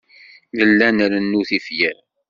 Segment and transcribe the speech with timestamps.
[0.57, 1.95] Nella nrennu tifyar.